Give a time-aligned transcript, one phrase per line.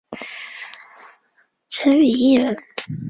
[1.69, 2.57] 陈与义人。